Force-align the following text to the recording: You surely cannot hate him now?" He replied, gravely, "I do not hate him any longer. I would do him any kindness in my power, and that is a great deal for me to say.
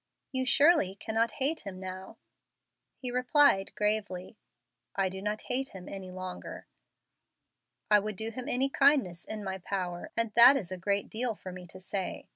You 0.31 0.47
surely 0.47 0.95
cannot 0.95 1.33
hate 1.33 1.59
him 1.61 1.79
now?" 1.79 2.17
He 2.97 3.11
replied, 3.11 3.71
gravely, 3.75 4.39
"I 4.95 5.09
do 5.09 5.21
not 5.21 5.41
hate 5.41 5.75
him 5.75 5.87
any 5.87 6.09
longer. 6.09 6.65
I 7.91 7.99
would 7.99 8.15
do 8.15 8.31
him 8.31 8.49
any 8.49 8.67
kindness 8.67 9.23
in 9.23 9.43
my 9.43 9.59
power, 9.59 10.09
and 10.17 10.31
that 10.35 10.57
is 10.57 10.71
a 10.71 10.75
great 10.75 11.07
deal 11.07 11.35
for 11.35 11.51
me 11.51 11.67
to 11.67 11.79
say. 11.79 12.29